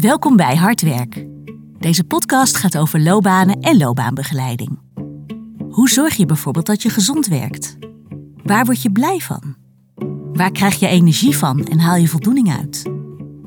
[0.00, 1.26] Welkom bij Hardwerk.
[1.78, 4.78] Deze podcast gaat over loopbanen en loopbaanbegeleiding.
[5.70, 7.76] Hoe zorg je bijvoorbeeld dat je gezond werkt?
[8.42, 9.56] Waar word je blij van?
[10.32, 12.82] Waar krijg je energie van en haal je voldoening uit?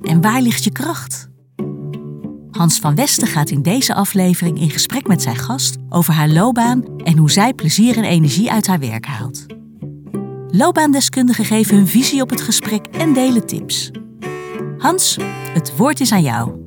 [0.01, 1.29] En waar ligt je kracht?
[2.52, 6.97] Hans van Westen gaat in deze aflevering in gesprek met zijn gast over haar loopbaan
[6.97, 9.46] en hoe zij plezier en energie uit haar werk haalt.
[10.47, 13.92] Loopbaandeskundigen geven hun visie op het gesprek en delen tips.
[14.81, 15.17] Hans,
[15.53, 16.66] het woord is aan jou.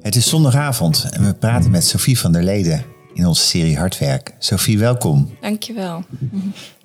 [0.00, 4.34] Het is zondagavond en we praten met Sophie van der Leden in onze serie Hardwerk.
[4.38, 5.36] Sophie, welkom.
[5.40, 6.04] Dankjewel.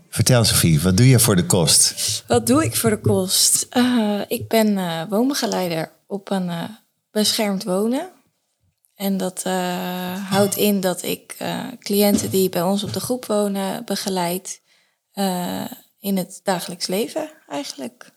[0.10, 2.24] Vertel Sophie, wat doe je voor de kost?
[2.28, 3.68] Wat doe ik voor de kost?
[3.78, 6.64] Uh, ik ben uh, woonbegeleider op een uh,
[7.12, 8.16] beschermd wonen.
[8.98, 9.44] En dat
[10.30, 11.38] houdt in dat ik
[11.80, 14.62] cliënten die bij ons op de groep wonen begeleid
[16.00, 18.12] in het dagelijks leven eigenlijk.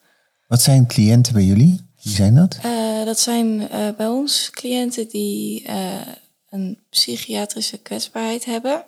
[0.47, 1.91] Wat zijn cliënten bij jullie?
[2.03, 2.59] Wie zijn dat?
[3.05, 5.69] dat zijn bij ons cliënten die
[6.49, 8.85] een psychiatrische kwetsbaarheid hebben.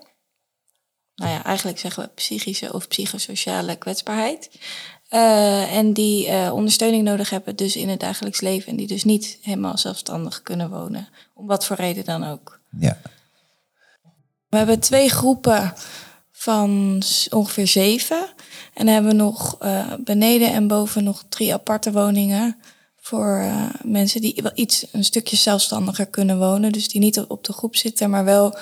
[1.14, 4.50] Nou ja, eigenlijk zeggen we psychische of psychosociale kwetsbaarheid.
[5.14, 8.68] Uh, en die uh, ondersteuning nodig hebben dus in het dagelijks leven.
[8.68, 11.08] En die dus niet helemaal zelfstandig kunnen wonen.
[11.34, 12.60] Om wat voor reden dan ook.
[12.78, 12.98] Ja.
[14.48, 15.74] We hebben twee groepen
[16.30, 18.26] van ongeveer zeven.
[18.74, 22.56] En dan hebben we nog uh, beneden en boven nog drie aparte woningen
[22.96, 23.44] voor
[23.82, 26.72] mensen die wel iets een stukje zelfstandiger kunnen wonen.
[26.72, 28.58] Dus die niet op de groep zitten, maar wel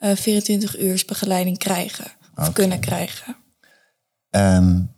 [0.00, 2.04] uh, 24 uur begeleiding krijgen.
[2.04, 2.52] Of Okay.
[2.52, 3.36] kunnen krijgen.
[4.30, 4.94] Um,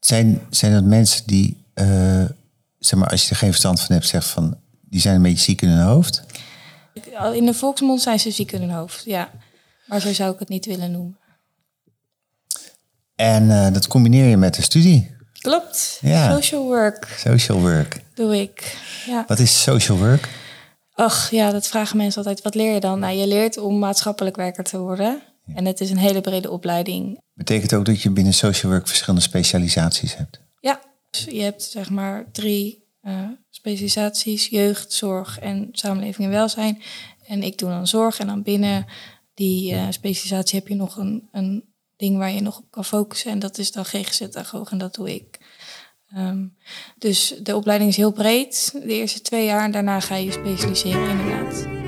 [0.00, 2.24] zijn, zijn dat mensen die, uh,
[2.78, 5.44] zeg maar, als je er geen verstand van hebt, zegt van, die zijn een beetje
[5.44, 6.22] ziek in hun hoofd?
[7.34, 9.30] In de volksmond zijn ze ziek in hun hoofd, ja.
[9.86, 11.18] Maar zo zou ik het niet willen noemen.
[13.14, 15.16] En uh, dat combineer je met de studie?
[15.40, 15.98] Klopt.
[16.00, 16.34] Ja.
[16.34, 17.14] Social work.
[17.18, 18.00] Social work.
[18.14, 18.76] Doe ik.
[19.06, 19.24] Ja.
[19.26, 20.28] Wat is social work?
[20.94, 22.42] Ach ja, dat vragen mensen altijd.
[22.42, 22.98] Wat leer je dan?
[22.98, 25.22] Nou, je leert om maatschappelijk werker te worden.
[25.50, 25.56] Ja.
[25.56, 27.20] En het is een hele brede opleiding.
[27.34, 30.40] Betekent ook dat je binnen social work verschillende specialisaties hebt?
[30.60, 30.80] Ja,
[31.10, 34.46] dus je hebt zeg maar drie uh, specialisaties.
[34.46, 36.82] Jeugd, zorg en samenleving en welzijn.
[37.26, 38.18] En ik doe dan zorg.
[38.18, 38.86] En dan binnen
[39.34, 41.64] die uh, specialisatie heb je nog een, een
[41.96, 43.30] ding waar je nog op kan focussen.
[43.30, 45.38] En dat is dan GGZ-agoog en dat doe ik.
[46.16, 46.56] Um,
[46.98, 49.64] dus de opleiding is heel breed, de eerste twee jaar.
[49.64, 51.79] En daarna ga je specialiseren inderdaad.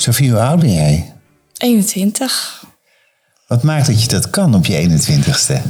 [0.00, 1.12] Sophie, hoe oud ben jij?
[1.56, 2.64] 21.
[3.46, 5.62] Wat maakt dat je dat kan op je 21ste?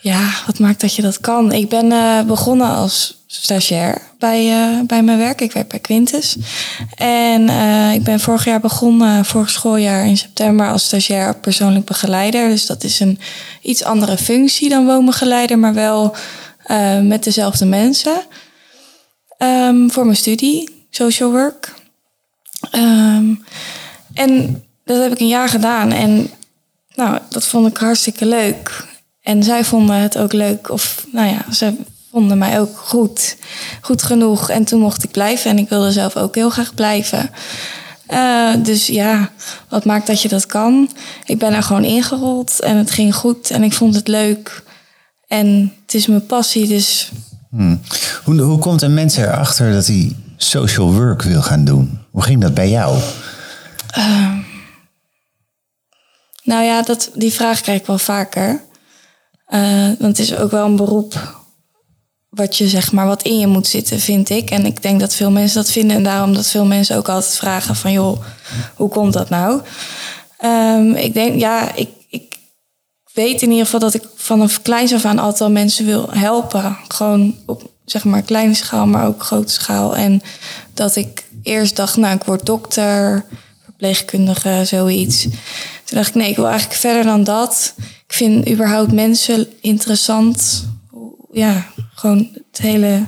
[0.00, 1.52] Ja, wat maakt dat je dat kan?
[1.52, 5.40] Ik ben uh, begonnen als stagiair bij, uh, bij mijn werk.
[5.40, 6.36] Ik werk bij Quintus.
[6.94, 12.48] En uh, ik ben vorig jaar begonnen, vorig schooljaar in september, als stagiair persoonlijk begeleider.
[12.48, 13.18] Dus dat is een
[13.62, 16.16] iets andere functie dan woonbegeleider, maar wel
[17.02, 18.22] met dezelfde mensen.
[19.38, 21.79] Um, voor mijn studie, social work.
[22.74, 23.44] Um,
[24.14, 25.92] en dat heb ik een jaar gedaan.
[25.92, 26.30] En
[26.94, 28.84] nou, dat vond ik hartstikke leuk.
[29.22, 30.70] En zij vonden het ook leuk.
[30.70, 31.74] Of nou ja, ze
[32.10, 33.36] vonden mij ook goed.
[33.80, 34.50] Goed genoeg.
[34.50, 35.50] En toen mocht ik blijven.
[35.50, 37.30] En ik wilde zelf ook heel graag blijven.
[38.08, 39.30] Uh, dus ja,
[39.68, 40.90] wat maakt dat je dat kan?
[41.24, 42.60] Ik ben er gewoon ingerold.
[42.60, 43.50] En het ging goed.
[43.50, 44.62] En ik vond het leuk.
[45.26, 47.10] En het is mijn passie, dus...
[47.50, 47.80] Hmm.
[48.24, 51.98] Hoe, hoe komt een mens erachter dat hij social work wil gaan doen?
[52.10, 52.98] Hoe ging dat bij jou?
[53.98, 54.38] Uh,
[56.42, 58.62] nou ja, dat, die vraag krijg ik wel vaker.
[59.48, 61.38] Uh, want het is ook wel een beroep
[62.28, 64.50] wat je zeg maar wat in je moet zitten, vind ik.
[64.50, 67.36] En ik denk dat veel mensen dat vinden en daarom dat veel mensen ook altijd
[67.36, 68.22] vragen van joh,
[68.74, 69.60] hoe komt dat nou?
[70.44, 72.36] Um, ik denk, ja, ik, ik
[73.12, 76.76] weet in ieder geval dat ik vanaf kleins af aan altijd al mensen wil helpen.
[76.88, 79.96] Gewoon op zeg maar kleine schaal, maar ook grote schaal.
[79.96, 80.22] En
[80.74, 83.24] dat ik eerst dacht, nou, ik word dokter,
[83.64, 85.22] verpleegkundige, zoiets.
[85.22, 87.74] Toen dacht ik, nee, ik wil eigenlijk verder dan dat.
[88.06, 90.64] Ik vind überhaupt mensen interessant.
[91.32, 93.04] Ja, gewoon het hele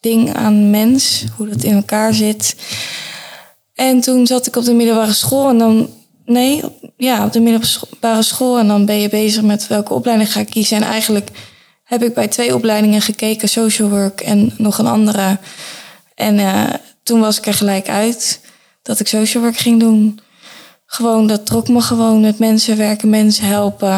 [0.00, 2.56] ding aan mens, hoe dat in elkaar zit.
[3.74, 5.90] En toen zat ik op de middelbare school en dan,
[6.24, 6.62] nee,
[6.96, 10.50] ja, op de middelbare school en dan ben je bezig met welke opleiding ga ik
[10.50, 10.76] kiezen.
[10.76, 11.30] En eigenlijk
[11.90, 15.38] heb ik bij twee opleidingen gekeken, social work en nog een andere.
[16.14, 16.64] En uh,
[17.02, 18.40] toen was ik er gelijk uit
[18.82, 20.20] dat ik social work ging doen.
[20.86, 23.96] Gewoon, dat trok me gewoon met mensen werken, mensen helpen.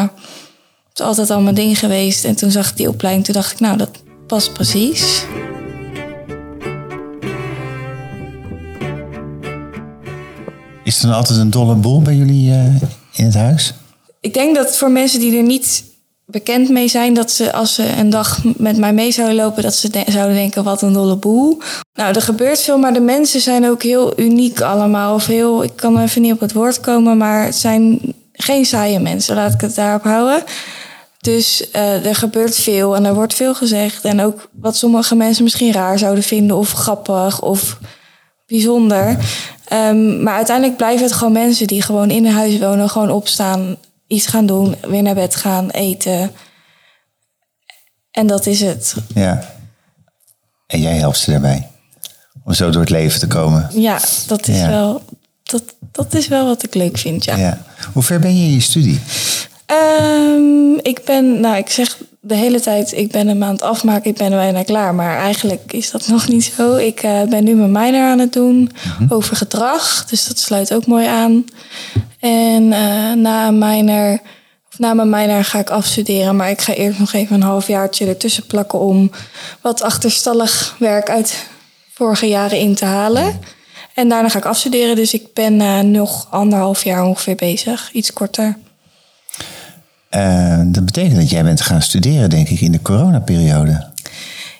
[0.89, 2.25] Het is altijd al mijn ding geweest.
[2.25, 3.89] En toen zag ik die opleiding, toen dacht ik, nou, dat
[4.27, 5.25] past precies.
[10.83, 12.65] Is er dan altijd een dolle boel bij jullie eh,
[13.13, 13.73] in het huis?
[14.21, 15.91] Ik denk dat voor mensen die er niet
[16.33, 19.75] bekend mee zijn, dat ze als ze een dag met mij mee zouden lopen, dat
[19.75, 21.61] ze de- zouden denken: wat een dolle boel.
[21.93, 25.13] Nou, er gebeurt veel, maar de mensen zijn ook heel uniek allemaal.
[25.13, 27.99] Of heel, ik kan even niet op het woord komen, maar het zijn
[28.33, 30.43] geen saaie mensen, laat ik het daarop houden.
[31.19, 34.03] Dus eh, er gebeurt veel en er wordt veel gezegd.
[34.05, 37.77] En ook wat sommige mensen misschien raar zouden vinden, of grappig of
[38.45, 39.17] bijzonder.
[39.67, 43.77] Ehm, maar uiteindelijk blijven het gewoon mensen die gewoon in een huis wonen, gewoon opstaan,
[44.13, 46.31] iets gaan doen, weer naar bed gaan, eten.
[48.11, 48.95] En dat is het.
[49.13, 49.49] Ja.
[50.67, 51.67] En jij helpt ze daarbij.
[52.43, 53.69] Om zo door het leven te komen.
[53.73, 54.69] Ja, dat is, Ja.
[54.69, 55.01] Wel,
[55.43, 57.35] dat, dat is wel wat ik leuk vind, ja.
[57.35, 57.61] Ja.
[57.93, 59.01] Hoe ver ben je in je studie?
[59.65, 64.17] Ehm, ik ben, nou, ik zeg de hele tijd, ik ben aan het afmaken, ik
[64.17, 64.95] ben bijna klaar.
[64.95, 66.75] Maar eigenlijk is dat nog niet zo.
[66.75, 68.71] Ik eh, ben nu mijn minor aan het doen
[69.09, 71.45] over gedrag, dus dat sluit ook mooi aan.
[72.23, 74.19] En eh, na, een minor,
[74.71, 78.07] of na mijn minor ga ik afstuderen, maar ik ga eerst nog even een halfjaartje
[78.07, 79.11] ertussen plakken om
[79.61, 81.47] wat achterstallig werk uit
[81.93, 83.39] vorige jaren in te halen.
[83.93, 88.13] En daarna ga ik afstuderen, dus ik ben eh, nog anderhalf jaar ongeveer bezig, iets
[88.13, 88.57] korter.
[90.09, 93.91] Eh, dat betekent dat jij bent gaan studeren, denk ik, in de coronaperiode.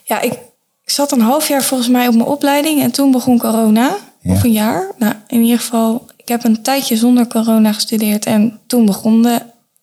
[0.02, 0.38] Ja, ik
[0.84, 3.96] zat een half jaar volgens mij op mijn opleiding en toen begon corona.
[4.20, 4.32] Ja.
[4.32, 4.92] Of een jaar.
[4.98, 9.40] Nou, in ieder geval, ik heb een tijdje zonder corona gestudeerd en toen begon de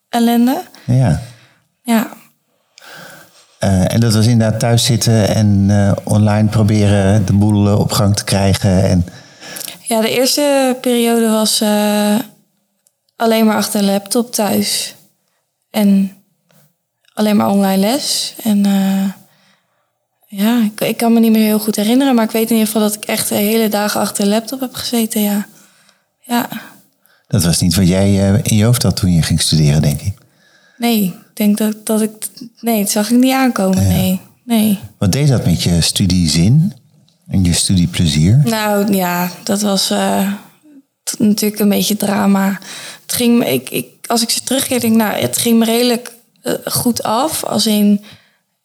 [0.09, 0.61] ellende.
[0.85, 1.21] Ja.
[1.83, 2.11] Ja,
[3.59, 7.91] Eh, en dat was inderdaad thuis zitten en eh, online proberen de boel eh, op
[7.91, 8.83] gang te krijgen.
[8.83, 9.05] En,
[9.81, 11.63] ja de eerste periode was
[13.15, 14.95] alleen maar achter de laptop thuis.
[15.69, 16.11] En
[17.13, 18.35] alleen maar online les.
[18.43, 18.63] En
[20.27, 22.65] ja, ik, ik kan me niet meer heel goed herinneren, maar ik weet in ieder
[22.65, 25.45] geval dat ik echt de hele dagen achter de laptop heb gezeten, ja.
[26.31, 26.49] Ja.
[27.27, 30.01] dat was niet wat jij eh, in je hoofd had toen je ging studeren, denk
[30.01, 30.13] ik.
[30.77, 32.11] Nee, ik denk dat, dat ik.
[32.59, 33.87] Nee, het zag ik niet aankomen.
[33.87, 34.19] Nee.
[34.43, 34.79] Nee.
[34.97, 36.73] Wat deed dat met je studiezin
[37.27, 38.41] en je studieplezier?
[38.43, 40.33] Nou ja, dat was eh,
[41.17, 42.59] natuurlijk een beetje drama.
[43.01, 45.65] Het ging me, ik, ik, als ik ze terugkeer, denk ik, nou, het ging me
[45.65, 47.43] redelijk eh, goed af.
[47.43, 48.03] Als in,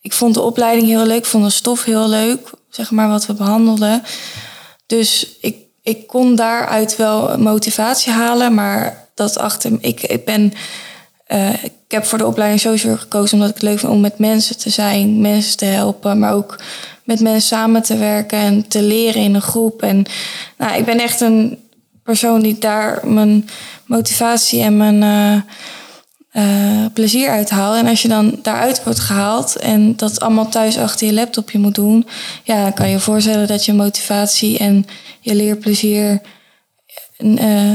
[0.00, 3.26] ik vond de opleiding heel leuk, ik vond de stof heel leuk, zeg maar, wat
[3.26, 4.02] we behandelden.
[4.86, 5.56] Dus ik,
[5.86, 10.52] ik kon daaruit wel motivatie halen, maar dat achter, ik, ik ben.
[11.26, 14.18] eh, ik heb voor de opleiding social gekozen omdat ik het leuk vind om met
[14.18, 16.58] mensen te zijn, mensen te helpen, maar ook
[17.04, 19.82] met mensen samen te werken en te leren in een groep.
[19.82, 20.04] En
[20.58, 21.58] nou, ik ben echt een
[22.02, 23.48] persoon die daar mijn
[23.84, 25.52] motivatie en mijn eh,
[26.36, 27.76] eh, plezier uit haalt.
[27.76, 31.74] En als je dan daaruit wordt gehaald en dat allemaal thuis achter je laptopje moet
[31.74, 32.06] doen,
[32.42, 34.86] ja, dan kan je je voorstellen dat je motivatie en
[35.20, 36.20] je leerplezier
[37.16, 37.26] eh,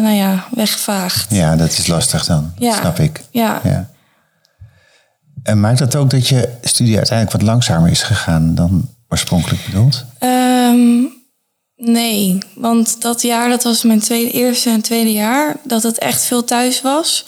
[0.02, 1.34] nou ja, wegvaagt.
[1.36, 2.54] Ja, dat is lastig dan.
[2.58, 2.76] Ja.
[2.76, 3.22] Snap ik.
[3.32, 3.62] Ja.
[3.64, 3.90] Ja.
[5.44, 10.06] En maakt dat ook dat je studie uiteindelijk wat langzamer is gegaan dan oorspronkelijk bedoeld?
[10.20, 11.04] Ehm,
[11.76, 16.24] nee, want dat jaar, dat was mijn tweede, eerste en tweede jaar, dat het echt
[16.24, 17.26] veel thuis was.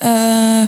[0.00, 0.62] Eh,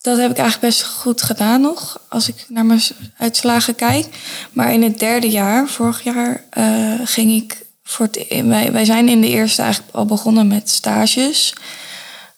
[0.00, 2.80] dat heb ik eigenlijk best goed gedaan nog, als ik naar mijn
[3.16, 4.06] uitslagen kijk.
[4.52, 9.08] Maar in het derde jaar, vorig jaar, eh, ging ik voor het, wij, wij zijn
[9.08, 11.54] in de eerste eigenlijk al begonnen met stages.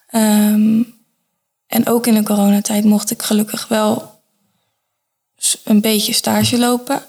[0.07, 0.83] Ehm,
[1.67, 4.21] en ook in de coronatijd mocht ik gelukkig wel
[5.65, 7.03] een beetje stage lopen.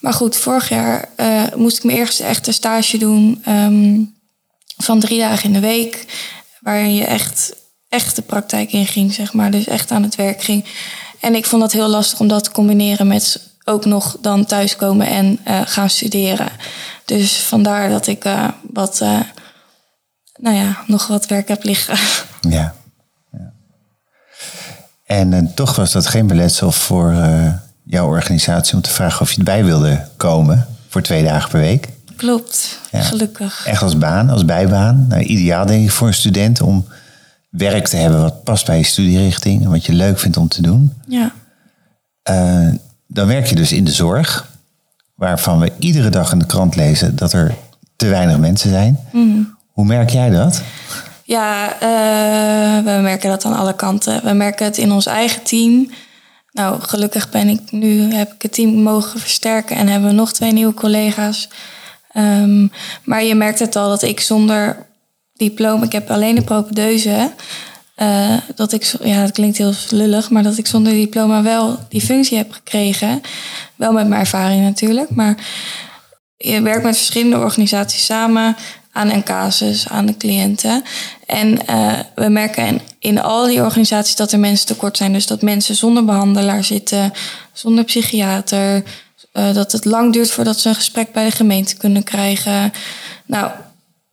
[0.00, 4.00] Maar goed, vorig jaar eh, moest ik mijn eerste echte stage doen ehm,
[4.76, 6.04] van drie dagen in de week.
[6.60, 7.54] Waarin je echt,
[7.88, 9.50] echt de praktijk in ging, zeg maar.
[9.50, 10.64] Dus echt aan het werk ging.
[11.20, 15.06] En ik vond dat heel lastig om dat te combineren met ook nog dan thuiskomen
[15.06, 16.48] en eh, gaan studeren.
[17.04, 19.20] Dus vandaar dat ik eh, wat, eh,
[20.36, 21.98] nou ja, nog wat werk heb liggen.
[22.48, 22.74] Ja.
[23.32, 23.52] ja.
[25.06, 27.14] En toch was dat geen beletsel voor
[27.84, 31.88] jouw organisatie om te vragen of je erbij wilde komen voor twee dagen per week.
[32.16, 33.00] Klopt, Ja.
[33.00, 33.66] gelukkig.
[33.66, 35.06] Echt als baan, als bijbaan.
[35.08, 36.86] Nou, ideaal denk ik voor een student om
[37.56, 40.62] werk te hebben wat past bij je studierichting en wat je leuk vindt om te
[40.62, 40.92] doen.
[41.08, 41.32] Ja.
[42.22, 42.68] Eh,
[43.06, 44.48] dan werk je dus in de zorg,
[45.14, 47.54] waarvan we iedere dag in de krant lezen dat er
[47.96, 48.98] te weinig mensen zijn.
[49.66, 50.62] Hoe merk jij dat?
[51.24, 54.24] Ja, eh, we merken dat aan alle kanten.
[54.24, 55.90] We merken het in ons eigen team.
[56.52, 60.32] Nou, gelukkig ben ik nu, heb ik het team mogen versterken en hebben we nog
[60.32, 61.48] twee nieuwe collega's.
[62.12, 62.66] Ehm,
[63.04, 64.86] maar je merkt het al dat ik zonder
[65.36, 67.32] diploma, ik heb alleen de propedeuse,
[67.94, 72.00] eh, dat ik, ja, het klinkt heel lullig, maar dat ik zonder diploma wel die
[72.00, 73.20] functie heb gekregen.
[73.74, 75.36] Wel met mijn ervaring natuurlijk, maar
[76.36, 78.56] je werkt met verschillende organisaties samen.
[78.92, 80.82] aan een casus, aan de cliënten.
[81.26, 85.12] En eh, we merken in, in al die organisaties dat er mensen tekort zijn.
[85.12, 87.12] Dus dat mensen zonder behandelaar zitten,
[87.52, 88.82] zonder psychiater.
[89.32, 92.72] eh, dat het lang duurt voordat ze een gesprek bij de gemeente kunnen krijgen.
[93.26, 93.50] Nou,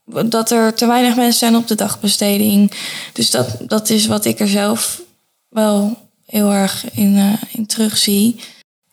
[0.04, 2.72] dat er te weinig mensen zijn op de dagbesteding.
[3.12, 5.00] Dus dat, dat is wat ik er zelf
[5.48, 8.40] wel heel erg in, eh, in terugzie.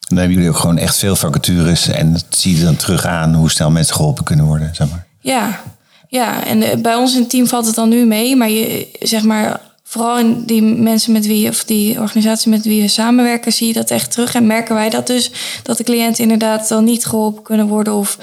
[0.07, 3.33] Dan hebben jullie ook gewoon echt veel vacatures en dat zie je dan terug aan
[3.33, 5.07] hoe snel mensen geholpen kunnen worden, zeg maar.
[5.19, 5.61] Ja,
[6.07, 6.45] ja.
[6.45, 8.35] en eh, bij ons in het team valt het dan nu mee.
[8.35, 12.81] Maar je, zeg maar, vooral in die mensen met wie, of die organisatie met wie
[12.81, 14.35] we samenwerken, zie je dat echt terug.
[14.35, 15.31] En merken wij dat dus,
[15.63, 18.17] dat de cliënten inderdaad dan niet geholpen kunnen worden of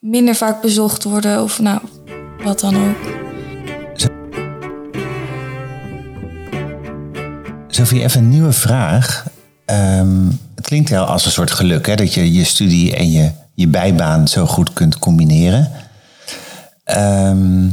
[0.00, 1.80] minder vaak bezocht worden of nou,
[2.44, 2.96] wat dan ook.
[7.68, 9.24] Sophie, even een nieuwe vraag.
[9.64, 13.30] Ehm, het klinkt wel als een soort geluk, hè, dat je je studie en je,
[13.54, 15.72] je bijbaan zo goed kunt combineren.
[16.84, 17.64] Ehm,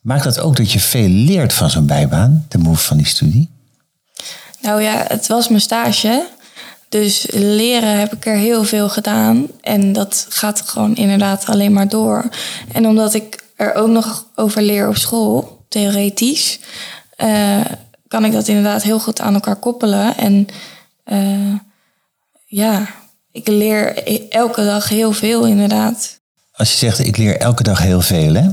[0.00, 3.50] maakt dat ook dat je veel leert van zo'n bijbaan, ten behoeve van die studie?
[4.60, 6.26] Nou ja, het was mijn stage.
[6.88, 9.46] Dus leren heb ik er heel veel gedaan.
[9.60, 12.28] En dat gaat gewoon inderdaad alleen maar door.
[12.72, 16.60] En omdat ik er ook nog over leer op school, theoretisch,
[17.16, 17.64] eh,
[18.08, 20.16] kan ik dat inderdaad heel goed aan elkaar koppelen.
[20.16, 20.46] En
[21.04, 21.54] eh,
[22.46, 22.86] ja,
[23.32, 26.20] ik leer elke dag heel veel inderdaad.
[26.52, 28.48] Als je zegt, ik leer elke dag heel veel, hè?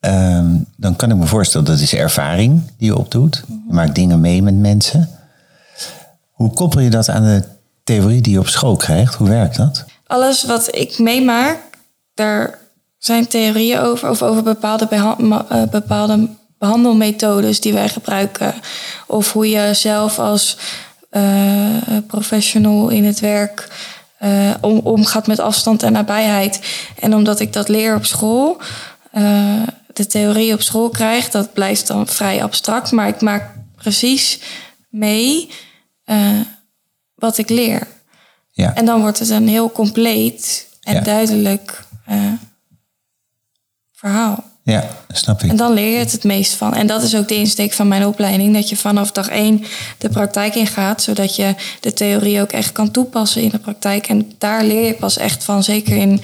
[0.00, 3.42] Ehm, dan kan ik me voorstellen, dat is ervaring die je opdoet.
[3.48, 5.10] Je maakt dingen mee met mensen.
[6.30, 7.42] Hoe koppel je dat aan de
[7.84, 9.14] theorie die je op school krijgt?
[9.14, 9.84] Hoe werkt dat?
[10.06, 11.58] Alles wat ik meemaak,
[12.14, 12.58] daar
[13.06, 15.16] zijn theorieën over, of over bepaalde, beha-
[15.48, 18.54] eh, bepaalde behandelmethodes die wij gebruiken.
[19.06, 20.56] Of hoe je zelf als
[21.10, 21.22] eh,
[22.06, 23.68] professional in het werk
[24.18, 26.60] eh, om, omgaat met afstand en nabijheid.
[27.00, 28.58] En omdat ik dat leer op school,
[29.92, 32.90] de theorie op school krijg, dat blijft dan vrij abstract.
[32.92, 34.38] Maar ik maak precies
[34.88, 35.50] mee
[37.14, 37.86] wat ik leer.
[38.52, 41.00] Ja, En dan wordt het een heel compleet en Ja.
[41.00, 41.84] duidelijk
[43.96, 44.44] verhaal.
[44.62, 45.50] ja snap ik.
[45.50, 46.74] En dan leer je het het meest van.
[46.74, 48.54] En dat is ook de insteek van mijn opleiding.
[48.54, 49.64] Dat je vanaf dag één
[49.98, 51.02] de praktijk ingaat.
[51.02, 54.08] Zodat je de theorie ook echt kan toepassen in de praktijk.
[54.08, 55.62] En daar leer je pas echt van.
[55.62, 56.22] Zeker in,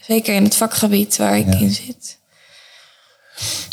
[0.00, 1.58] zeker in het vakgebied waar ik Ja.
[1.58, 2.18] in zit.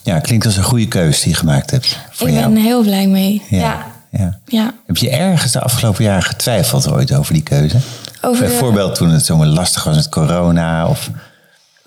[0.03, 2.53] Ja, klinkt als een goede keuze die je gemaakt hebt voor ik jou.
[2.53, 3.41] ben heel blij mee.
[3.49, 3.57] Ja.
[3.59, 3.85] Ja.
[4.11, 4.39] ja.
[4.45, 4.73] ja.
[4.85, 7.77] Heb je ergens de afgelopen jaren getwijfeld ooit over die keuze?
[8.21, 11.09] Over, de, Bijvoorbeeld toen het zo lastig was met corona of...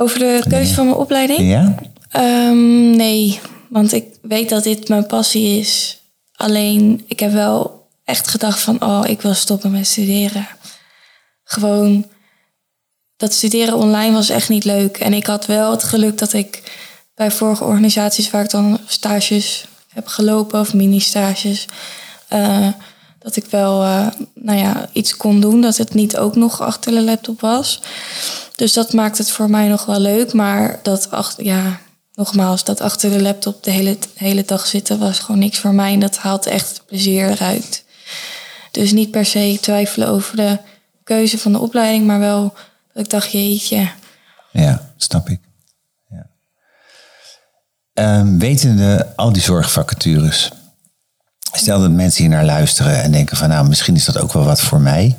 [0.02, 1.40] over de keuze van mijn opleiding?
[1.40, 1.74] Ja?
[2.08, 6.00] Ehm, nee, want ik weet dat dit mijn passie is.
[6.36, 10.46] Alleen, ik heb wel echt gedacht van, oh, ik wil stoppen met studeren.
[11.44, 12.06] Gewoon,
[13.16, 14.96] dat studeren online was echt niet leuk.
[14.96, 16.62] En ik had wel het geluk dat ik
[17.14, 21.66] bij vorige organisaties waar ik dan stages heb gelopen of mini-stages,
[22.28, 22.68] eh,
[23.22, 25.60] dat ik wel, eh, nou ja, iets kon doen.
[25.60, 27.82] Dat het niet ook nog achter de laptop was.
[28.56, 30.32] Dus dat maakt het voor mij nog wel leuk.
[30.32, 31.80] Maar dat, achter, ja,
[32.14, 35.92] nogmaals, dat achter de laptop de hele, hele dag zitten was gewoon niks voor mij.
[35.92, 37.84] En dat haalt echt het plezier eruit.
[38.70, 40.58] Dus niet per se twijfelen over de
[41.04, 42.54] keuze van de opleiding, maar wel
[42.92, 43.88] dat ik dacht, jeetje.
[44.50, 45.40] Ja, snap ik.
[46.08, 46.26] Ja.
[47.92, 50.50] Ehm, wetende al die zorgvacatures.
[51.62, 54.44] Stel dat mensen hier naar luisteren en denken van nou, misschien is dat ook wel
[54.44, 55.16] wat voor mij.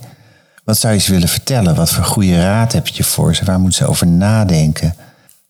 [0.63, 1.75] Wat zou je ze willen vertellen?
[1.75, 3.45] Wat voor goede raad heb je voor ze?
[3.45, 4.95] Waar moeten ze over nadenken?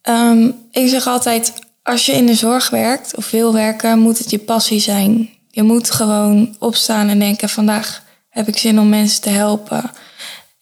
[0.02, 4.30] Ehm, ik zeg altijd, als je in de zorg werkt of wil werken, moet het
[4.30, 5.28] je passie zijn.
[5.50, 9.90] Je moet gewoon opstaan en denken, vandaag heb ik zin om mensen te helpen.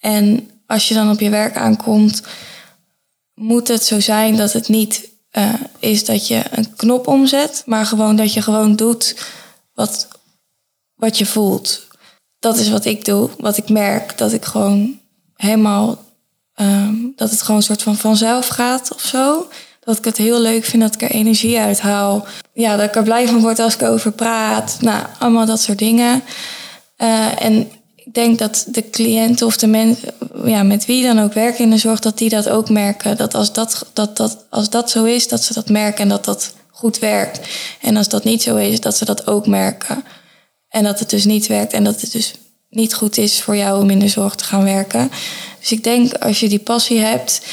[0.01, 2.23] En als je dan op je werk aankomt,
[3.35, 7.87] moet het zo zijn dat het niet eh, is dat je een knop omzet, maar
[7.87, 9.17] gewoon dat je gewoon doet
[9.75, 10.09] wat,
[11.03, 11.87] wat je voelt.
[12.39, 14.99] Dat is wat ik doe, wat ik merk, dat ik gewoon
[15.37, 15.99] helemaal
[16.55, 19.49] Ehm, dat het gewoon een soort van vanzelf gaat of zo.
[19.81, 22.27] Dat ik het heel leuk vind, dat ik er energie uit haal.
[22.53, 24.77] Ja, dat ik er blij van word als ik erover praat.
[24.81, 26.23] Nou, allemaal dat soort dingen.
[26.97, 31.33] Eh, en ik denk dat de cliënten of de mensen ja, met wie dan ook
[31.33, 33.17] werken in de zorg, dat die dat ook merken.
[33.17, 36.25] Dat als dat, dat, dat als dat zo is, dat ze dat merken en dat
[36.25, 37.49] dat goed werkt.
[37.81, 40.05] En als dat niet zo is, dat ze dat ook merken.
[40.73, 42.35] En dat het dus niet werkt en dat het dus
[42.71, 45.11] niet goed is voor jou om in de zorg te gaan werken.
[45.61, 47.47] Dus ik denk als je die passie hebt,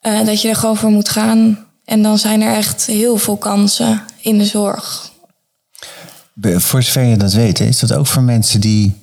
[0.00, 1.66] eh, dat je er gewoon voor moet gaan.
[1.84, 5.10] En dan zijn er echt heel veel kansen in de zorg.
[6.40, 8.94] Voor zover je dat weet, is dat ook voor mensen die,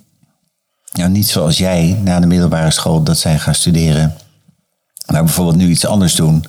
[0.94, 4.18] nou niet zoals jij, na de middelbare school dat zijn gaan studeren,
[5.06, 6.46] maar bijvoorbeeld nu iets anders doen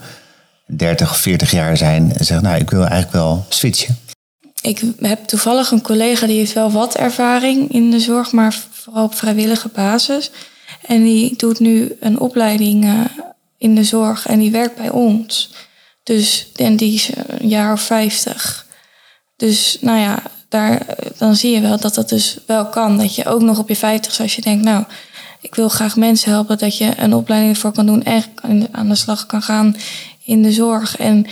[0.66, 3.96] 30 of 40 jaar zijn en zeggen, nou, ik wil eigenlijk wel switchen?
[4.66, 9.04] Ik heb toevallig een collega die heeft wel wat ervaring in de zorg, maar vooral
[9.04, 10.30] op vrijwillige basis.
[10.86, 13.00] En die doet nu een opleiding uh,
[13.58, 15.54] in de zorg en die werkt bij ons.
[16.02, 18.66] Dus, en die is een jaar of 50.
[19.36, 20.86] Dus nou ja, daar,
[21.18, 22.98] dan zie je wel dat dat dus wel kan.
[22.98, 24.84] Dat je ook nog op je 50, als je denkt, nou,
[25.40, 28.94] ik wil graag mensen helpen, dat je een opleiding ervoor kan doen en aan de
[28.94, 29.76] slag kan gaan
[30.24, 30.96] in de zorg.
[30.96, 31.26] En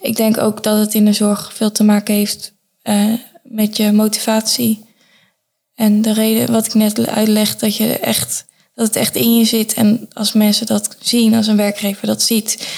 [0.00, 2.54] ik denk ook dat het in de zorg veel te maken heeft
[2.88, 3.12] uh,
[3.42, 4.84] met je motivatie.
[5.74, 9.44] En de reden wat ik net uitleg, dat, je echt, dat het echt in je
[9.44, 9.74] zit.
[9.74, 12.68] En als mensen dat zien, als een werkgever dat ziet,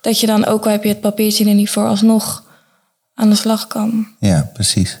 [0.00, 2.44] dat je dan ook al heb je het papiertje er niet voor alsnog
[3.14, 4.06] aan de slag kan.
[4.20, 4.98] Ja, precies.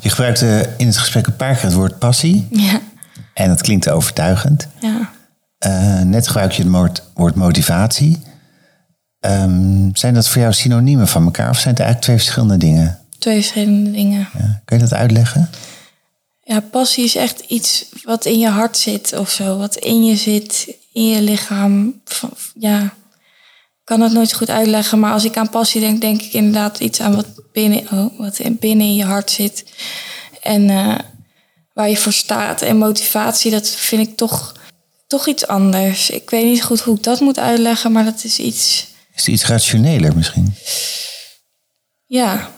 [0.00, 2.46] Je gebruikte in het gesprek een paar keer het woord passie.
[2.50, 2.80] Ja.
[3.34, 4.68] En dat klinkt overtuigend.
[4.80, 5.10] Ja.
[5.66, 8.22] Uh, net gebruik je het woord, woord motivatie.
[9.20, 12.98] Um, zijn dat voor jou synoniemen van elkaar of zijn het eigenlijk twee verschillende dingen?
[13.18, 14.28] Twee verschillende dingen.
[14.38, 14.62] Ja.
[14.64, 15.50] Kun je dat uitleggen?
[16.44, 19.58] Ja, passie is echt iets wat in je hart zit of zo.
[19.58, 22.00] Wat in je zit, in je lichaam.
[22.54, 24.98] Ja, ik kan het nooit goed uitleggen.
[24.98, 28.40] Maar als ik aan passie denk, denk ik inderdaad iets aan wat binnen, oh, wat
[28.58, 29.64] binnen in je hart zit.
[30.42, 30.94] En uh,
[31.72, 32.62] waar je voor staat.
[32.62, 34.54] En motivatie, dat vind ik toch,
[35.06, 36.10] toch iets anders.
[36.10, 39.26] Ik weet niet goed hoe ik dat moet uitleggen, maar dat is iets is het
[39.26, 40.54] iets rationeler misschien?
[42.06, 42.50] Ja.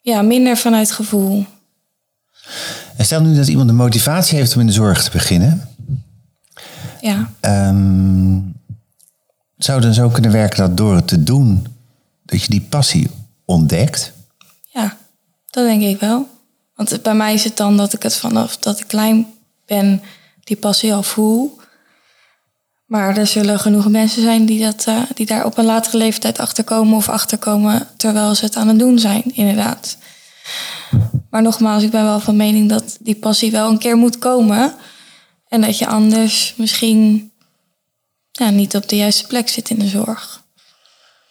[0.00, 1.46] ja, minder vanuit gevoel.
[2.96, 5.68] En stel nu dat iemand de motivatie heeft om in de zorg te beginnen.
[7.00, 7.30] Ja.
[7.40, 8.54] Um,
[9.56, 11.66] zou dan zo kunnen werken dat door het te doen,
[12.24, 13.10] dat je die passie
[13.44, 14.12] ontdekt?
[14.64, 14.96] Ja,
[15.50, 16.28] dat denk ik wel.
[16.74, 19.26] Want bij mij is het dan dat ik het vanaf dat ik klein
[19.66, 20.02] ben,
[20.44, 21.60] die passie al voel.
[22.88, 26.38] Maar er zullen genoeg mensen zijn die, dat, uh, die daar op een latere leeftijd
[26.38, 29.96] achterkomen of achterkomen terwijl ze het aan het doen zijn, inderdaad.
[31.30, 34.74] Maar nogmaals, ik ben wel van mening dat die passie wel een keer moet komen.
[35.48, 37.32] En dat je anders misschien
[38.30, 40.42] ja, niet op de juiste plek zit in de zorg.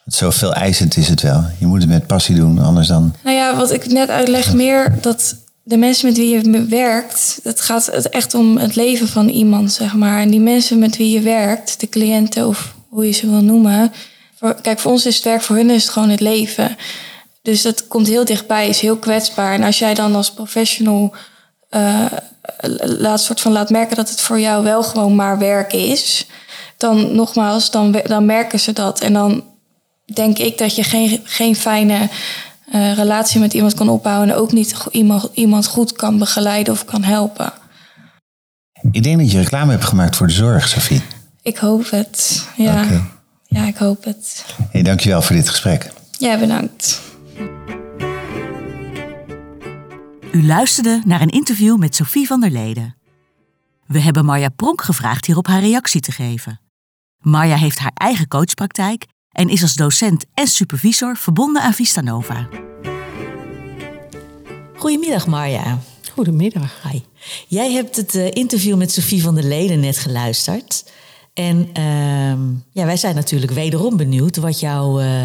[0.04, 1.44] Zoveel eisend is het wel.
[1.58, 3.14] Je moet het met passie doen, anders dan.
[3.22, 5.36] Nou ja, wat ik net uitleg, meer dat
[5.68, 9.94] de mensen met wie je werkt, het gaat echt om het leven van iemand, zeg
[9.94, 10.20] maar.
[10.20, 13.92] En die mensen met wie je werkt, de cliënten of hoe je ze wil noemen.
[14.62, 16.76] kijk, voor ons is het werk, voor hun is het gewoon het leven.
[17.42, 19.54] Dus dat komt heel dichtbij, is heel kwetsbaar.
[19.54, 21.14] En als jij dan als professional
[21.70, 22.06] uh,
[22.80, 26.26] laat, soort van laat merken dat het voor jou wel gewoon maar werk is,
[26.76, 29.00] dan nogmaals, dan, dan merken ze dat.
[29.00, 29.44] En dan
[30.04, 32.08] denk ik dat je geen, geen fijne
[32.72, 36.84] uh, relatie met iemand kan opbouwen en ook niet iemand, iemand goed kan begeleiden of
[36.84, 37.52] kan helpen.
[38.90, 41.02] Ik denk dat je reclame hebt gemaakt voor de zorg, Sophie.
[41.42, 42.46] Ik hoop het.
[42.56, 43.02] Ja, okay.
[43.46, 44.44] ja ik hoop het.
[44.70, 45.92] Hey, dankjewel voor dit gesprek.
[46.18, 47.00] Ja, bedankt.
[50.32, 52.96] U luisterde naar een interview met Sophie van der Leden.
[53.86, 56.60] We hebben Marja Pronk gevraagd hierop haar reactie te geven.
[57.18, 62.48] Marja heeft haar eigen coachpraktijk en is als docent en supervisor verbonden aan Vistanova.
[64.76, 65.78] Goedemiddag Marja.
[66.12, 66.82] Goedemiddag.
[66.90, 67.00] Hi.
[67.48, 70.90] Jij hebt het uh, interview met Sophie van der Leden net geluisterd.
[71.34, 75.24] En uh, ja, wij zijn natuurlijk wederom benieuwd wat jouw uh,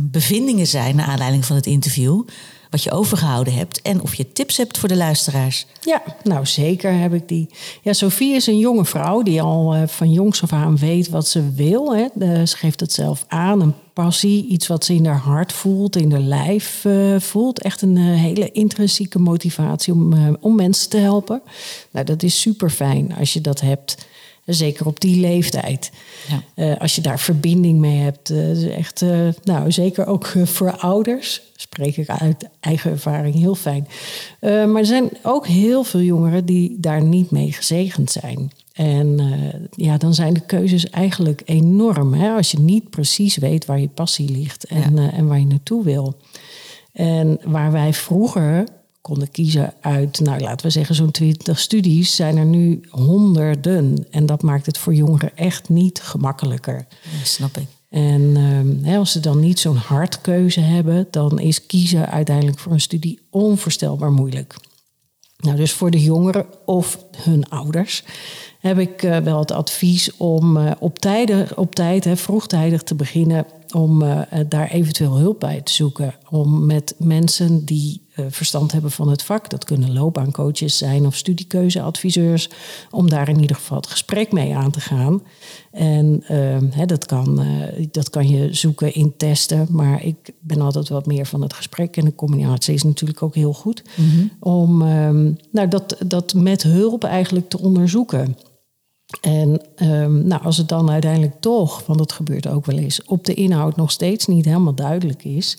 [0.00, 2.22] bevindingen zijn naar aanleiding van het interview
[2.70, 5.66] wat je overgehouden hebt en of je tips hebt voor de luisteraars.
[5.80, 7.48] Ja, nou zeker heb ik die.
[7.82, 11.28] Ja, Sophie is een jonge vrouw die al uh, van jongs af aan weet wat
[11.28, 11.96] ze wil.
[11.96, 12.06] Hè.
[12.46, 16.12] ze geeft het zelf aan, een passie, iets wat ze in haar hart voelt, in
[16.12, 17.62] haar lijf uh, voelt.
[17.62, 21.42] Echt een uh, hele intrinsieke motivatie om, om mensen te helpen.
[21.90, 24.06] Nou, dat is super fijn als je dat hebt.
[24.46, 25.90] Zeker op die leeftijd.
[26.54, 26.72] Ja.
[26.72, 28.30] als je daar verbinding mee hebt.
[28.70, 29.04] echt,
[29.44, 33.88] nou, zeker ook voor ouders spreek ik uit eigen ervaring heel fijn.
[34.40, 38.52] Uh, maar er zijn ook heel veel jongeren die daar niet mee gezegend zijn.
[38.72, 42.14] En uh, ja, dan zijn de keuzes eigenlijk enorm.
[42.14, 42.34] Hè?
[42.34, 45.02] Als je niet precies weet waar je passie ligt en, ja.
[45.02, 46.16] uh, en waar je naartoe wil.
[46.92, 48.64] En waar wij vroeger
[49.06, 54.06] konden kiezen uit, nou laten we zeggen, zo'n 20 studies, zijn er nu honderden.
[54.10, 56.86] En dat maakt het voor jongeren echt niet gemakkelijker.
[57.02, 57.66] Ja, snap ik.
[57.88, 58.22] En
[58.84, 63.20] uh, als ze dan niet zo'n hardkeuze hebben, dan is kiezen uiteindelijk voor een studie
[63.30, 64.56] onvoorstelbaar moeilijk.
[65.36, 68.04] Nou, dus voor de jongeren of hun ouders
[68.60, 72.94] heb ik uh, wel het advies om uh, op, tijden, op tijd, hè, vroegtijdig te
[72.94, 76.14] beginnen, om uh, daar eventueel hulp bij te zoeken.
[76.30, 79.50] Om met mensen die eh, verstand hebben van het vak.
[79.50, 82.48] Dat kunnen loopbaancoaches zijn of studiekeuzeadviseurs.
[82.90, 85.22] Om daar in ieder geval het gesprek mee aan te gaan.
[85.70, 89.66] En ehm, dat, kan, eh, dat kan je zoeken in testen.
[89.70, 91.96] Maar ik ben altijd wat meer van het gesprek.
[91.96, 93.82] En de combinatie is natuurlijk ook heel goed.
[94.40, 98.36] Om ehm, nou, dat, dat met hulp eigenlijk te onderzoeken.
[99.20, 103.24] En um, nou, als het dan uiteindelijk toch, want dat gebeurt ook wel eens, op
[103.24, 105.58] de inhoud nog steeds niet helemaal duidelijk is,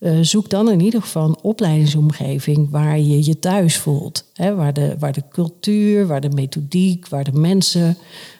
[0.00, 4.24] uh, zoek dan in ieder geval een opleidingsomgeving waar je je thuis voelt.
[4.32, 7.96] Hè, waar, de, waar de cultuur, waar de methodiek, waar de mensen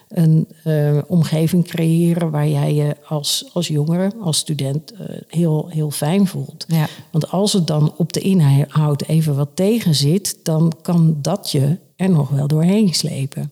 [0.07, 5.91] een uh, omgeving creëren waar jij je als, als jongere, als student uh, heel, heel
[5.91, 6.65] fijn voelt.
[6.67, 6.87] Ja.
[7.11, 11.77] Want als het dan op de inhoud even wat tegen zit, dan kan dat je
[11.95, 13.51] er nog wel doorheen slepen.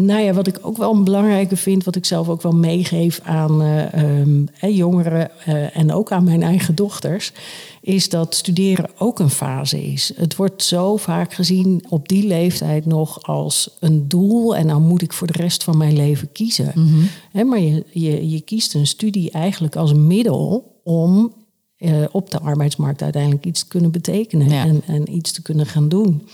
[0.00, 3.20] Nou ja, wat ik ook wel een belangrijke vind, wat ik zelf ook wel meegeef
[3.22, 7.32] aan uh, um, jongeren uh, en ook aan mijn eigen dochters,
[7.80, 10.12] is dat studeren ook een fase is.
[10.16, 15.02] Het wordt zo vaak gezien op die leeftijd nog als een doel en dan moet
[15.02, 16.72] ik voor de rest van mijn leven kiezen.
[16.74, 17.08] Mm -hmm.
[17.32, 21.32] He, maar je, je, je kiest een studie eigenlijk als middel om
[21.78, 24.64] uh, op de arbeidsmarkt uiteindelijk iets te kunnen betekenen ja.
[24.64, 26.28] en, en iets te kunnen gaan doen.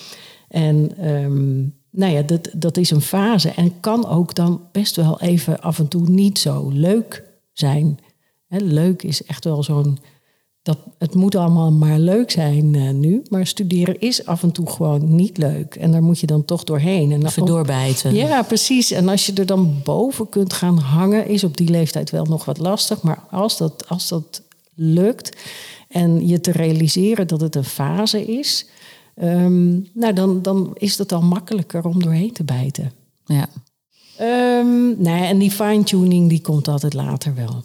[0.49, 5.21] En um, nou ja, dat, dat is een fase en kan ook dan best wel
[5.21, 7.99] even af en toe niet zo leuk zijn.
[8.47, 9.99] He, leuk is echt wel zo'n.
[10.63, 14.71] Dat, het moet allemaal maar leuk zijn uh, nu, maar studeren is af en toe
[14.71, 15.75] gewoon niet leuk.
[15.75, 17.13] En daar moet je dan toch doorheen.
[17.13, 18.15] En Even doorbijten.
[18.15, 18.91] Ja, precies.
[18.91, 22.45] En als je er dan boven kunt gaan hangen, is op die leeftijd wel nog
[22.45, 23.03] wat lastig.
[23.03, 24.43] Maar als dat, als dat
[24.75, 25.37] lukt
[25.89, 28.67] en je te realiseren dat het een fase is,
[29.23, 32.93] Um, nou, dan, dan is het al makkelijker om doorheen te bijten.
[33.25, 33.49] Ja.
[34.59, 37.65] Um, nou en die fine-tuning die komt altijd later wel.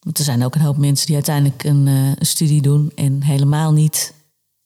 [0.00, 3.22] Want er zijn ook een hoop mensen die uiteindelijk een, uh, een studie doen en
[3.22, 4.14] helemaal niet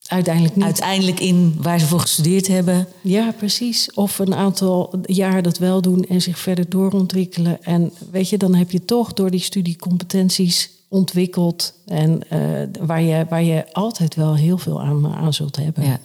[0.07, 0.64] Uiteindelijk niet.
[0.64, 2.87] Uiteindelijk in waar ze voor gestudeerd hebben.
[3.00, 3.92] Ja, precies.
[3.92, 7.62] Of een aantal jaar dat wel doen en zich verder doorontwikkelen.
[7.64, 11.72] En weet je, dan heb je toch door die studiecompetenties ontwikkeld.
[11.87, 15.85] En uh, waar, je, waar je altijd wel heel veel aan, aan zult hebben.
[15.85, 16.00] Ja.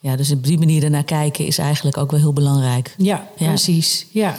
[0.00, 2.94] ja, dus op die manier ernaar kijken is eigenlijk ook wel heel belangrijk.
[2.98, 3.46] Ja, ja.
[3.46, 4.06] precies.
[4.10, 4.38] Ja.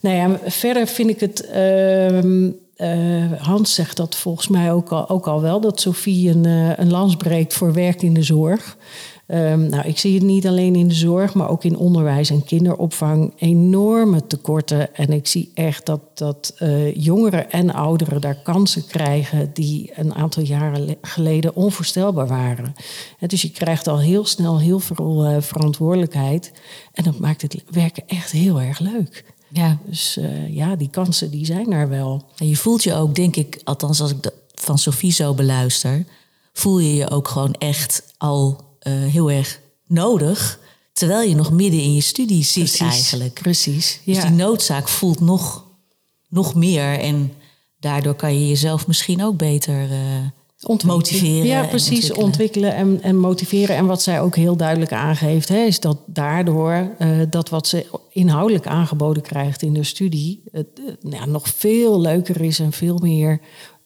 [0.00, 1.48] Nou ja, verder vind ik het.
[1.54, 2.22] Uh,
[2.76, 6.78] uh, Hans zegt dat volgens mij ook al, ook al wel, dat Sophie een, uh,
[6.78, 8.76] een lans breekt voor werk in de zorg.
[9.28, 12.44] Um, nou, ik zie het niet alleen in de zorg, maar ook in onderwijs en
[12.44, 14.94] kinderopvang enorme tekorten.
[14.94, 20.14] En ik zie echt dat, dat uh, jongeren en ouderen daar kansen krijgen die een
[20.14, 22.74] aantal jaren geleden onvoorstelbaar waren.
[23.18, 26.52] En dus je krijgt al heel snel heel veel verantwoordelijkheid.
[26.92, 29.24] En dat maakt het werken echt heel erg leuk.
[29.56, 29.78] Ja.
[29.86, 32.24] Dus uh, ja, die kansen die zijn er wel.
[32.36, 36.04] En je voelt je ook, denk ik, althans als ik de, van Sophie zo beluister,
[36.52, 40.58] voel je je ook gewoon echt al uh, heel erg nodig.
[40.92, 43.40] Terwijl je nog midden in je studie zit precies, eigenlijk.
[43.42, 44.00] Precies.
[44.04, 45.64] Dus die noodzaak voelt nog,
[46.28, 46.98] nog meer.
[46.98, 47.32] En
[47.80, 49.98] daardoor kan je jezelf misschien ook beter uh,
[50.84, 51.46] motiveren.
[51.46, 52.12] Ja, precies.
[52.12, 53.76] Ontwikkelen, ontwikkelen en, en, motiveren.
[53.76, 57.86] En wat zij ook heel duidelijk aangeeft, hè, is dat daardoor uh, dat wat ze
[58.10, 62.98] inhoudelijk aangeboden krijgt in de studie, het uh, ja, nog veel leuker is en veel
[62.98, 63.40] meer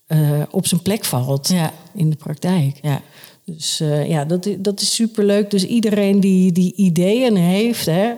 [0.09, 1.73] uh, op zijn plek valt ja.
[1.95, 2.79] in de praktijk.
[2.83, 3.03] Ja.
[3.45, 5.51] Dus ja, dat, dat is superleuk.
[5.51, 8.15] Dus iedereen die, die ideeën heeft, hè,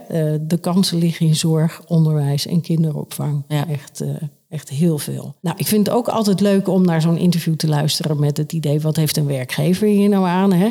[0.47, 3.45] de kansen liggen in zorg, onderwijs en kinderopvang.
[3.49, 3.69] Ja.
[3.69, 4.05] Echt
[4.53, 5.35] Echt heel veel.
[5.41, 8.53] Nou, ik vind het ook altijd leuk om naar zo'n interview te luisteren met het
[8.53, 10.53] idee: wat heeft een werkgever hier nou aan?
[10.53, 10.71] Hè?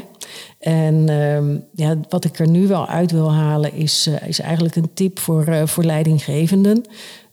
[0.60, 4.76] En uh, ja, wat ik er nu wel uit wil halen, is, uh, is eigenlijk
[4.76, 6.86] een tip voor, uh, voor leidinggevenden.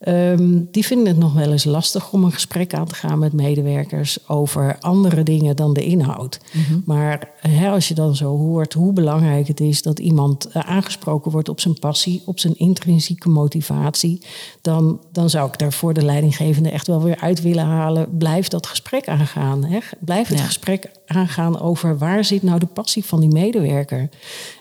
[0.07, 3.33] Um, die vinden het nog wel eens lastig om een gesprek aan te gaan met
[3.33, 6.39] medewerkers over andere dingen dan de inhoud.
[6.53, 6.79] Mhm.
[6.85, 7.29] Maar
[7.71, 11.59] als je dan zo hoort hoe belangrijk het is dat iemand uh, aangesproken wordt op
[11.59, 14.21] zijn passie, op zijn intrinsieke motivatie,
[14.61, 18.17] dan, dan zou ik daar voor de leidinggevende echt wel weer uit willen halen.
[18.17, 19.63] Blijf dat gesprek aangaan.
[19.63, 19.79] Hè?
[19.99, 20.43] Blijf het Ja.
[20.45, 24.09] gesprek aangaan over waar zit nou de passie van die medewerker.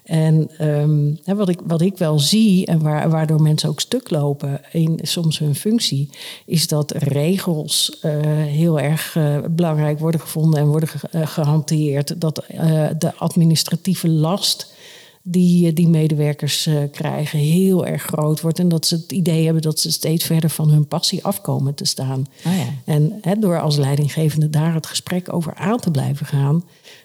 [0.05, 4.61] En ehm, wat, ik, wat ik wel zie en waar, waardoor mensen ook stuk lopen
[4.73, 4.99] in
[5.33, 6.11] soms hun functie,
[6.47, 8.13] is dat regels eh,
[8.45, 12.21] heel erg eh, belangrijk worden gevonden en worden ge- eh, gehanteerd.
[12.21, 12.45] Dat
[12.99, 14.73] de administratieve last
[15.23, 18.59] die, die medewerkers krijgen heel erg groot wordt.
[18.59, 21.85] En dat ze het idee hebben dat ze steeds verder van hun passie afkomen te
[21.85, 22.27] staan.
[22.47, 22.95] Oh ja.
[23.23, 26.65] En door als leidinggevende daar het gesprek over aan te blijven gaan,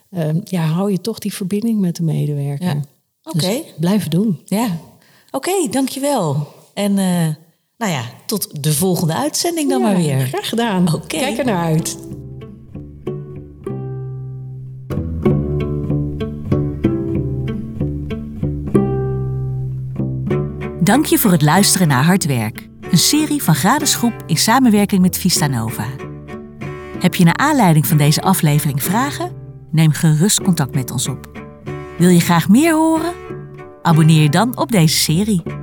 [0.09, 2.67] eh, ja, hou je toch die verbinding met de medewerker.
[2.67, 2.81] Ja.
[3.23, 3.37] Oké.
[3.47, 4.39] Dus blijf het doen.
[4.45, 4.77] Ja,
[5.31, 6.47] oké, dankjewel.
[6.73, 6.97] En
[7.83, 10.27] nou ja, tot de volgende uitzending dan maar weer.
[10.27, 11.01] Graag gedaan.
[11.07, 11.97] Kijk er naar uit.
[20.83, 25.17] Dank je voor het luisteren naar Hard Werk, een serie van Gradesgroep in samenwerking met
[25.17, 25.87] Vista Nova.
[26.99, 29.31] Heb je naar aanleiding van deze aflevering vragen?
[29.71, 31.43] Neem gerust contact met ons op.
[31.97, 33.13] Wil je graag meer horen?
[33.81, 35.62] Abonneer je dan op deze serie.